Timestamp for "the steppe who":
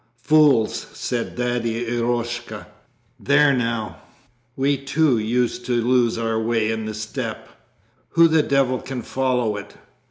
6.85-8.27